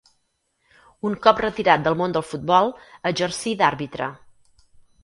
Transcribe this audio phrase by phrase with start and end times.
[1.09, 2.73] Un cop retirat del món del futbol
[3.13, 4.11] exercí d'àrbitre.